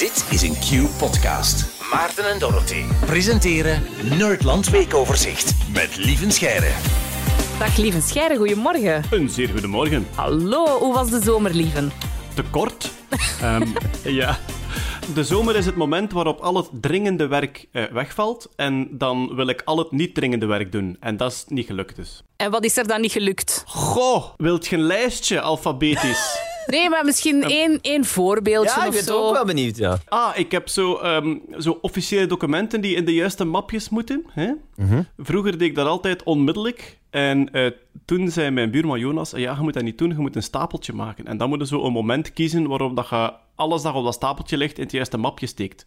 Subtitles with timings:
[0.00, 1.84] Dit is een Q-podcast.
[1.92, 3.82] Maarten en Dorothy presenteren
[4.18, 6.70] Nerdland Weekoverzicht met Lieven Scheire.
[7.58, 9.02] Dag lieve Scheire, goedemorgen.
[9.10, 10.06] Een zeer goedemorgen.
[10.14, 11.92] Hallo, hoe was de zomer, lieven?
[12.34, 12.90] Te kort.
[13.40, 13.66] Ehm,
[14.22, 14.38] ja.
[15.14, 18.48] De zomer is het moment waarop al het dringende werk eh, wegvalt.
[18.56, 20.96] En dan wil ik al het niet dringende werk doen.
[21.00, 22.22] En dat is niet gelukt dus.
[22.36, 23.62] En wat is er dan niet gelukt?
[23.66, 26.48] Goh, wilt je een lijstje alfabetisch?
[26.66, 29.26] Nee, maar misschien één, één voorbeeldje Ja, of ik ben zo.
[29.26, 29.98] ook wel benieuwd, ja.
[30.08, 34.24] Ah, ik heb zo, ehm, zo officiële documenten die in de juiste mapjes moeten.
[34.30, 34.52] Hè?
[35.18, 36.98] Vroeger deed ik dat altijd onmiddellijk.
[37.10, 37.70] En eh,
[38.04, 40.92] toen zei mijn buurman Jonas, ja, je moet dat niet doen, je moet een stapeltje
[40.92, 41.26] maken.
[41.26, 44.14] En dan moet je zo een moment kiezen waarop dat je alles dat op dat
[44.14, 45.86] stapeltje ligt in het juiste mapje steekt.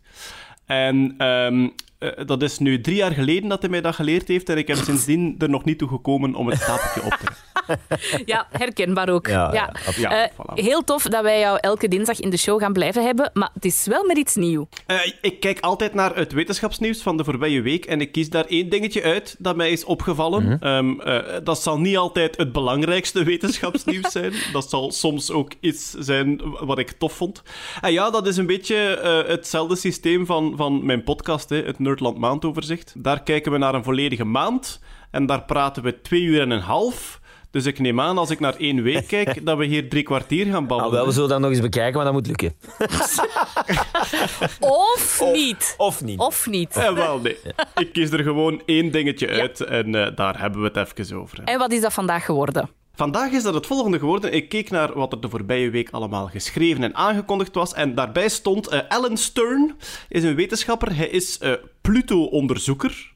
[0.65, 1.67] En ehm,
[2.03, 4.49] eh, dat is nu drie jaar geleden dat hij mij dat geleerd heeft.
[4.49, 7.26] En ik heb sindsdien er nog niet toe gekomen om het stapeltje op te
[8.26, 9.27] Ja, herkenbaar ook.
[9.27, 10.53] Ja, ja, ja, Eh, voilà.
[10.53, 13.66] Heel tof dat wij jou elke dinsdag in de show gaan blijven hebben, maar het
[13.66, 14.66] is wel met iets nieuws.
[14.85, 18.46] Eh, ik kijk altijd naar het wetenschapsnieuws van de voorbije week en ik kies daar
[18.46, 20.59] één dingetje uit dat mij is opgevallen.
[20.59, 24.34] Ehm, eh, dat zal niet altijd het belangrijkste wetenschapsnieuws zijn.
[24.51, 27.43] Dat zal soms ook iets zijn wat ik tof vond.
[27.81, 31.79] En ja, dat is een beetje eh, hetzelfde systeem van, van mijn podcast, hè, het
[31.94, 32.94] Nerdland Maandoverzicht.
[32.98, 34.80] Daar kijken we naar een volledige maand
[35.12, 37.20] en daar praten we twee uur en een half.
[37.52, 40.46] Dus ik neem aan, als ik naar één week kijk, dat we hier drie kwartier
[40.46, 40.91] gaan Ah, babbelen.
[40.94, 42.54] wel, we zullen dat nog eens bekijken, maar dat moet lukken.
[44.60, 45.74] Of niet.
[45.77, 46.20] Of niet.
[46.20, 46.76] Of niet.
[46.77, 47.38] Eh, wel, nee.
[47.76, 51.40] Ik kies er gewoon één dingetje uit en eh, daar hebben we het even over.
[51.44, 52.70] En wat is dat vandaag geworden?
[52.96, 54.34] Vandaag is dat het volgende geworden.
[54.34, 57.74] Ik keek naar wat er de voorbije week allemaal geschreven en aangekondigd was.
[57.74, 59.76] En daarbij stond eh, Alan Stern,
[60.10, 60.96] is een wetenschapper.
[60.96, 63.14] Hij is eh, Pluto-onderzoeker.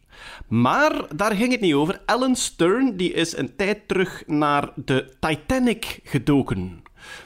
[0.48, 2.02] Maar daar ging het niet over.
[2.06, 6.84] Alan Stern die is een tijd terug naar de Titanic gedoken.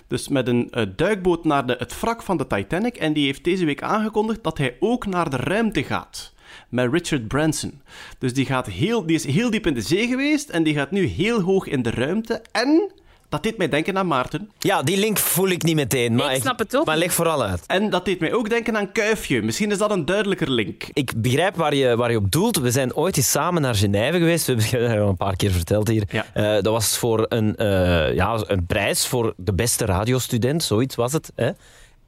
[0.07, 2.97] Dus met een eh, duikboot naar de, het wrak van de Titanic.
[2.97, 6.33] En die heeft deze week aangekondigd dat hij ook naar de ruimte gaat.
[6.69, 7.81] Met Richard Branson.
[8.19, 10.49] Dus die, gaat heel, die is heel diep in de zee geweest.
[10.49, 12.41] En die gaat nu heel hoog in de ruimte.
[12.51, 12.91] En
[13.31, 14.51] dat deed mij denken aan Maarten.
[14.59, 16.15] Ja, die link voel ik niet meteen.
[16.15, 17.63] Maar Ik snap het ook Maar leg vooral uit.
[17.67, 19.41] En dat deed mij ook denken aan Kuifje.
[19.41, 20.83] Misschien is dat een duidelijker link.
[20.93, 22.57] Ik begrijp waar je, waar je op doelt.
[22.57, 24.45] We zijn ooit eens samen naar Genève geweest.
[24.45, 26.03] We hebben het al een paar keer verteld hier.
[26.09, 26.25] Ja.
[26.33, 30.63] Eh, dat was voor een, eh, ja, een prijs voor de beste radiostudent.
[30.63, 31.31] Zoiets was het.
[31.35, 31.51] Hè?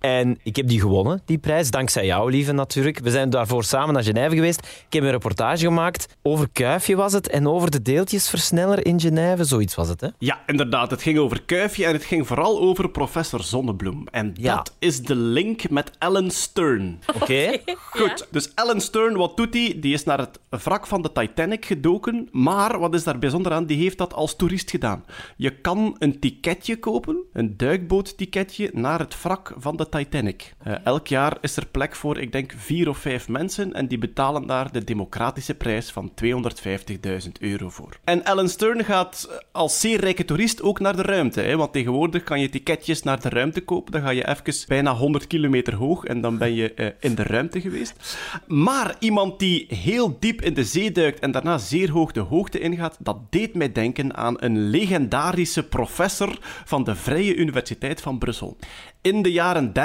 [0.04, 1.72] En ik heb die gewonnen, die prijs.
[1.72, 3.00] Dankzij jou, lieve, natuurlijk.
[3.00, 4.60] We zijn daarvoor samen naar Genève geweest.
[4.88, 6.16] Ik heb een reportage gemaakt.
[6.22, 7.28] Over Kuifje was het.
[7.30, 9.44] En over de deeltjesversneller in Genève.
[9.44, 10.08] Zoiets was het, hè?
[10.20, 10.92] Ja, inderdaad.
[10.92, 14.08] Het ging over Kuifje en het ging vooral over professor Zonnebloem.
[14.12, 14.56] En Ja.
[14.56, 17.00] dat is de link met Alan Stern.
[17.22, 17.58] Oké?
[17.92, 19.78] Goed, dus Alan Stern, wat doet hij?
[19.80, 22.28] Die is naar het wrak van de Titanic gedoken.
[22.32, 23.66] Maar wat is daar bijzonder aan?
[23.66, 25.04] Die heeft dat als toerist gedaan.
[25.38, 30.54] Je kan een ticketje kopen, een duikbootticketje, naar het wrak van de Titanic.
[30.64, 33.74] Eh, elk jaar is er plek voor, ik denk, vier of vijf mensen.
[33.74, 37.98] En die betalen daar de democratische prijs van 250.000 euro voor.
[38.04, 41.42] En Alan Stern gaat eh, als zeer rijke toerist ook naar de ruimte.
[41.42, 41.58] Hè?
[41.58, 43.92] Want tegenwoordig kan je ticketjes naar de ruimte kopen.
[43.92, 47.24] Dan ga je even bijna 100 kilometer hoog en dan ben je eh, in de
[47.24, 48.18] ruimte geweest.
[48.48, 52.60] Maar iemand die heel diep in de zee duikt en daarna zeer hoog de hoogte
[52.60, 58.58] ingaat, dat deed mij denken aan een legendarische professor van de Vrije Universiteit van Brussel.
[59.02, 59.83] In de jaren 30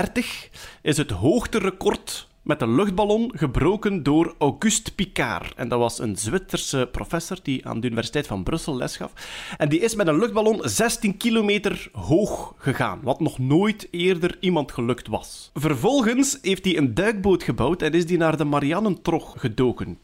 [0.82, 5.54] is het hoogterecord met een luchtballon gebroken door Auguste Picard.
[5.54, 9.12] En dat was een Zwitserse professor die aan de Universiteit van Brussel les gaf.
[9.56, 14.72] En die is met een luchtballon 16 kilometer hoog gegaan, wat nog nooit eerder iemand
[14.72, 15.50] gelukt was.
[15.54, 19.98] Vervolgens heeft hij een duikboot gebouwd en is die naar de Marianentrog gedoken,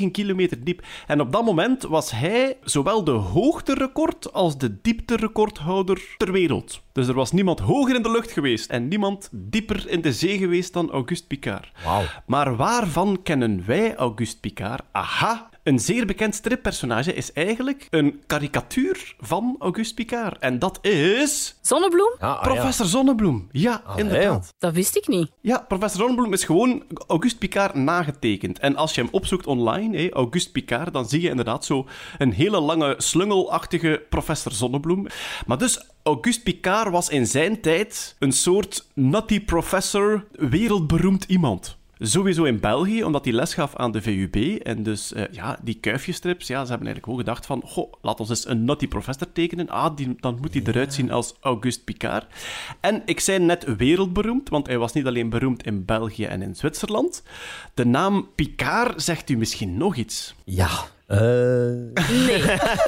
[0.00, 0.82] 10,9 kilometer diep.
[1.06, 6.84] En op dat moment was hij zowel de hoogterecord als de diepterecordhouder ter wereld.
[6.96, 10.38] Dus er was niemand hoger in de lucht geweest en niemand dieper in de zee
[10.38, 11.72] geweest dan Auguste Picard.
[11.84, 12.04] Wauw.
[12.26, 14.82] Maar waarvan kennen wij Auguste Picard?
[14.92, 20.38] Aha, een zeer bekend strippersonage is eigenlijk een karikatuur van Auguste Picard.
[20.38, 21.56] En dat is...
[21.60, 22.14] Zonnebloem?
[22.18, 23.48] Ah, ah, Professor Zonnebloem.
[23.52, 24.54] Ja, Ah, inderdaad.
[24.58, 25.30] Dat wist ik niet.
[25.40, 28.58] Ja, professor Zonnebloem is gewoon Auguste Picard nagetekend.
[28.58, 31.86] En als je hem opzoekt online, hè, Auguste Picard, dan zie je inderdaad zo
[32.18, 35.06] een hele lange, slungelachtige professor Zonnebloem.
[35.46, 41.76] Maar dus, Auguste Picard was in zijn tijd een soort nutty professor, wereldberoemd iemand.
[41.98, 44.36] Sowieso in België, omdat hij les gaf aan de VUB.
[44.62, 48.20] En dus, eh, ja, die kuifjestrips, ja, ze hebben eigenlijk ook gedacht van, goh, laat
[48.20, 49.68] ons eens een nutty professor tekenen.
[49.68, 52.26] Ah, die, dan moet hij eruit zien als Auguste Picard.
[52.80, 56.56] En ik zei net wereldberoemd, want hij was niet alleen beroemd in België en in
[56.56, 57.22] Zwitserland.
[57.74, 60.34] De naam Picard zegt u misschien nog iets.
[60.44, 60.70] Ja,
[61.06, 61.18] Eh,
[62.26, 62.42] Nee.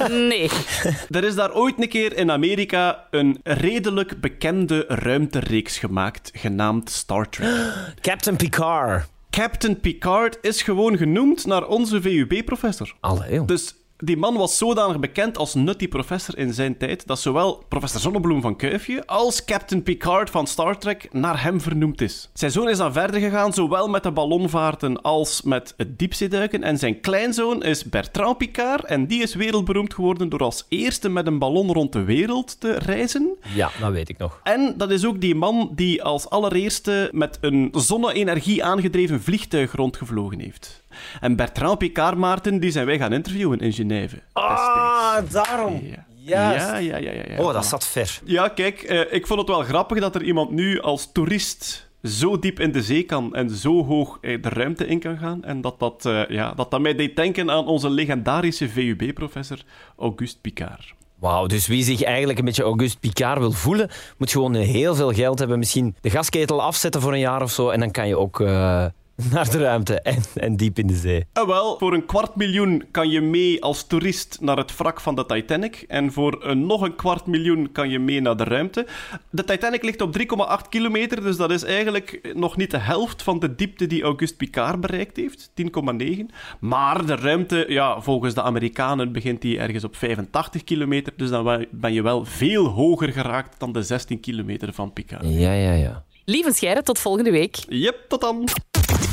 [0.09, 0.49] Nee.
[1.17, 7.29] Er is daar ooit een keer in Amerika een redelijk bekende ruimtereeks gemaakt, genaamd Star
[7.29, 7.49] Trek.
[8.01, 9.09] Captain Picard.
[9.29, 12.95] Captain Picard is gewoon genoemd naar onze VUB-professor.
[12.99, 13.47] Allee, joh.
[13.47, 18.01] Dus die man was zodanig bekend als nutty professor in zijn tijd dat zowel professor
[18.01, 22.29] Zonnebloem van Kuifje als Captain Picard van Star Trek naar hem vernoemd is.
[22.33, 26.63] Zijn zoon is dan verder gegaan, zowel met de ballonvaarten als met het diepzeeduiken.
[26.63, 31.27] En zijn kleinzoon is Bertrand Picard en die is wereldberoemd geworden door als eerste met
[31.27, 33.37] een ballon rond de wereld te reizen.
[33.53, 34.39] Ja, dat weet ik nog.
[34.43, 40.39] En dat is ook die man die als allereerste met een zonne-energie aangedreven vliegtuig rondgevlogen
[40.39, 40.83] heeft.
[41.19, 44.21] En Bertrand Picard, Maarten, die zijn wij gaan interviewen in Genève.
[44.33, 45.81] Ah, daarom.
[45.83, 46.07] Ja.
[46.29, 46.65] Juist.
[46.65, 47.37] Ja, ja, ja, ja, ja.
[47.37, 48.19] Oh, dat zat ver.
[48.25, 52.39] Ja, kijk, eh, ik vond het wel grappig dat er iemand nu als toerist zo
[52.39, 55.43] diep in de zee kan en zo hoog eh, de ruimte in kan gaan.
[55.43, 59.57] En dat dat, eh, ja, dat, dat mij deed denken aan onze legendarische VUB-professor
[59.97, 60.93] Auguste Picard.
[61.19, 65.11] Wauw, dus wie zich eigenlijk een beetje Auguste Picard wil voelen, moet gewoon heel veel
[65.13, 65.59] geld hebben.
[65.59, 68.85] Misschien de gasketel afzetten voor een jaar of zo en dan kan je ook eh,
[69.31, 71.25] naar de ruimte en, en diep in de zee.
[71.33, 75.15] En wel, voor een kwart miljoen kan je mee als toerist naar het wrak van
[75.15, 75.85] de Titanic.
[75.87, 78.87] En voor een, nog een kwart miljoen kan je mee naar de ruimte.
[79.29, 83.39] De Titanic ligt op 3,8 kilometer, dus dat is eigenlijk nog niet de helft van
[83.39, 85.49] de diepte die Auguste Picard bereikt heeft.
[85.49, 86.35] 10,9.
[86.59, 91.13] Maar de ruimte, ja, volgens de Amerikanen begint die ergens op 85 kilometer.
[91.15, 95.23] Dus dan ben je wel veel hoger geraakt dan de 16 kilometer van Picard.
[95.25, 96.03] Ja, ja, ja.
[96.25, 97.55] Lieve Scheire, tot volgende week.
[97.67, 98.47] Yep, tot dan.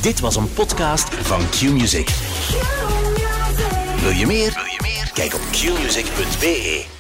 [0.07, 2.09] Dit was een podcast van Q-Music.
[4.01, 4.53] Wil je meer?
[4.53, 5.11] Wil je meer?
[5.13, 6.96] Kijk op qmusic.be.